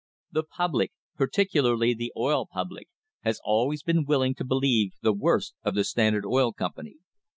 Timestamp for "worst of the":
5.13-5.83